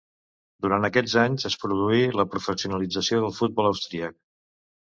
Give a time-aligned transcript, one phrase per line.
[0.65, 4.19] Durant aquests anys es produí la professionalització del futbol austríac.